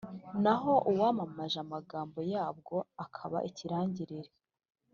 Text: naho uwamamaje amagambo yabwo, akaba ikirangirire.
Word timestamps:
naho 0.43 0.73
uwamamaje 0.91 1.57
amagambo 1.65 2.19
yabwo, 2.33 2.75
akaba 3.03 3.37
ikirangirire. 3.49 4.31